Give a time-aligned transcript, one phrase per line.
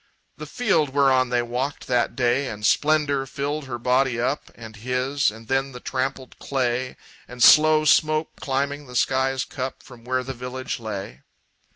[0.37, 5.29] The field whereon they walked that day, And splendor filled her body up, And his;
[5.29, 10.33] and then the trampled clay, And slow smoke climbing the sky's cup From where the
[10.33, 11.21] village lay.